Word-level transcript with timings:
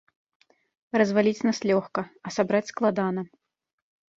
Разваліць 1.01 1.45
нас 1.47 1.59
лёгка, 1.73 2.01
а 2.29 2.33
сабраць 2.37 2.65
складана. 2.71 3.21